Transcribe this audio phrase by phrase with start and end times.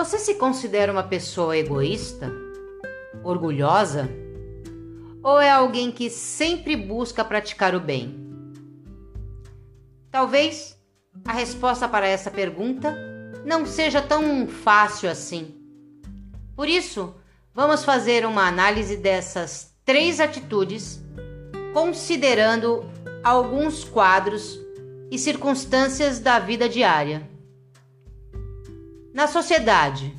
[0.00, 2.32] Você se considera uma pessoa egoísta?
[3.22, 4.08] Orgulhosa?
[5.22, 8.16] Ou é alguém que sempre busca praticar o bem?
[10.10, 10.74] Talvez
[11.22, 12.96] a resposta para essa pergunta
[13.44, 15.54] não seja tão fácil assim.
[16.56, 17.14] Por isso,
[17.52, 20.98] vamos fazer uma análise dessas três atitudes,
[21.74, 22.90] considerando
[23.22, 24.58] alguns quadros
[25.10, 27.29] e circunstâncias da vida diária.
[29.12, 30.14] Na sociedade,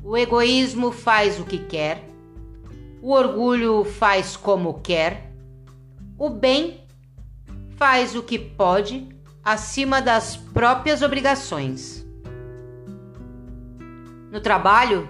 [0.00, 2.08] o egoísmo faz o que quer,
[3.02, 5.32] o orgulho faz como quer,
[6.16, 6.84] o bem
[7.76, 9.08] faz o que pode
[9.42, 12.06] acima das próprias obrigações.
[14.30, 15.08] No trabalho,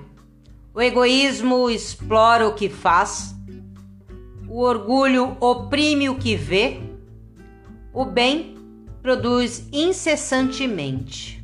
[0.73, 3.35] o egoísmo explora o que faz,
[4.48, 6.81] o orgulho oprime o que vê,
[7.92, 8.57] o bem
[9.03, 11.42] produz incessantemente.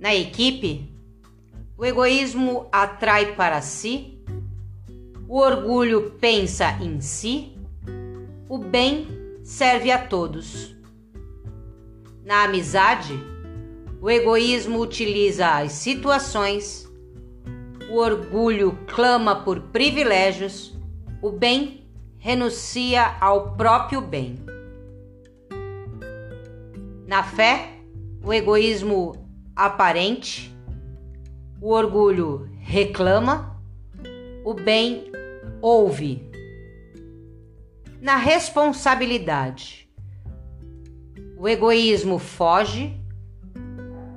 [0.00, 0.90] Na equipe,
[1.76, 4.18] o egoísmo atrai para si,
[5.28, 7.52] o orgulho pensa em si,
[8.48, 9.06] o bem
[9.44, 10.74] serve a todos.
[12.24, 13.12] Na amizade,
[14.00, 16.90] o egoísmo utiliza as situações,
[17.90, 20.74] o orgulho clama por privilégios,
[21.20, 24.36] o bem renuncia ao próprio bem.
[27.06, 27.80] Na fé,
[28.24, 29.19] o egoísmo
[29.64, 30.50] aparente,
[31.60, 33.62] o orgulho reclama,
[34.42, 35.12] o bem
[35.60, 36.26] ouve.
[38.00, 39.86] Na responsabilidade,
[41.36, 42.98] o egoísmo foge,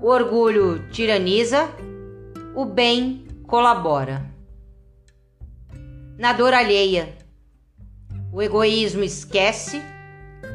[0.02, 1.67] o orgulho tiraniza,
[2.55, 4.26] o bem colabora.
[6.17, 7.17] Na dor alheia,
[8.32, 9.82] o egoísmo esquece,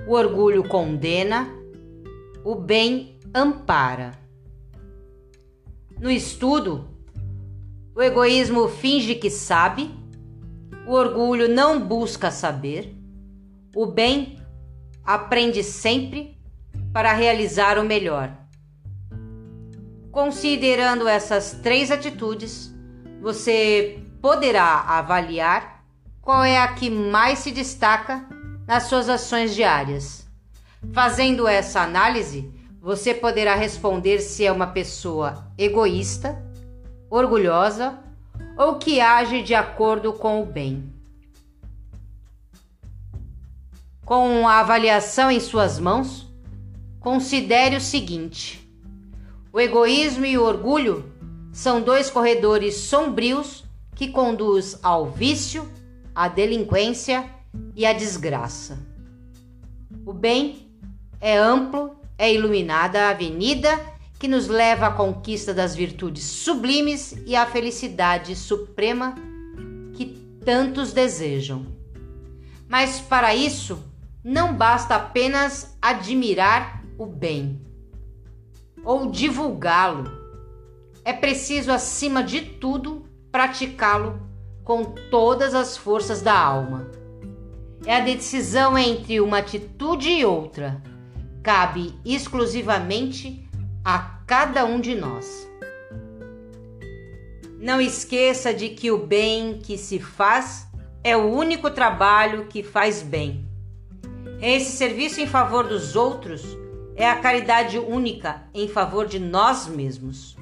[0.06, 1.46] o orgulho condena,
[2.42, 4.27] o bem ampara.
[6.00, 6.88] No estudo,
[7.92, 9.90] o egoísmo finge que sabe,
[10.86, 12.96] o orgulho não busca saber,
[13.74, 14.40] o bem
[15.04, 16.38] aprende sempre
[16.92, 18.32] para realizar o melhor.
[20.12, 22.72] Considerando essas três atitudes,
[23.20, 25.84] você poderá avaliar
[26.22, 28.24] qual é a que mais se destaca
[28.68, 30.28] nas suas ações diárias.
[30.92, 36.42] Fazendo essa análise, você poderá responder se é uma pessoa egoísta,
[37.10, 37.98] orgulhosa
[38.56, 40.92] ou que age de acordo com o bem.
[44.04, 46.26] Com a avaliação em suas mãos,
[47.00, 48.66] considere o seguinte:
[49.52, 51.12] o egoísmo e o orgulho
[51.52, 53.64] são dois corredores sombrios
[53.94, 55.68] que conduz ao vício,
[56.14, 57.28] à delinquência
[57.74, 58.78] e à desgraça.
[60.06, 60.70] O bem
[61.20, 63.80] é amplo é iluminada a avenida
[64.18, 69.14] que nos leva à conquista das virtudes sublimes e à felicidade suprema
[69.94, 70.06] que
[70.44, 71.64] tantos desejam.
[72.68, 73.82] Mas para isso,
[74.24, 77.62] não basta apenas admirar o bem
[78.84, 80.10] ou divulgá-lo.
[81.04, 84.20] É preciso, acima de tudo, praticá-lo
[84.64, 86.90] com todas as forças da alma.
[87.86, 90.82] É a decisão entre uma atitude e outra
[91.42, 93.48] cabe exclusivamente
[93.84, 95.48] a cada um de nós.
[97.58, 100.68] Não esqueça de que o bem que se faz
[101.02, 103.48] é o único trabalho que faz bem.
[104.40, 106.42] Esse serviço em favor dos outros
[106.94, 110.36] é a caridade única em favor de nós mesmos.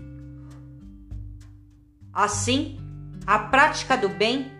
[2.12, 2.78] Assim,
[3.26, 4.50] a prática do bem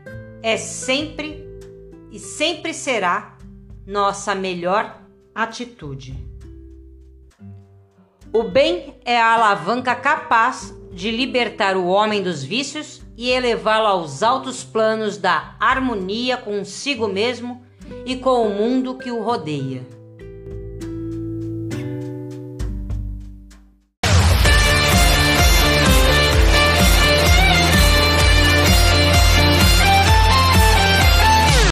[0.43, 1.45] é sempre
[2.11, 3.37] e sempre será
[3.87, 5.06] nossa melhor
[5.37, 6.15] atitude.
[8.33, 14.23] O bem é a alavanca capaz de libertar o homem dos vícios e elevá-lo aos
[14.23, 17.63] altos planos da harmonia consigo mesmo
[18.07, 19.87] e com o mundo que o rodeia.